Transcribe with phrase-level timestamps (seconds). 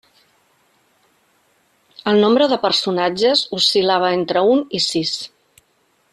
[2.13, 5.13] El nombre de personatges oscil·lava entre un i sis.